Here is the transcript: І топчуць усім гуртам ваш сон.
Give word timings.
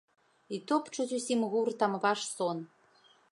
І 0.57 0.59
топчуць 0.71 1.13
усім 1.17 1.45
гуртам 1.53 1.93
ваш 2.05 2.19
сон. 2.35 2.57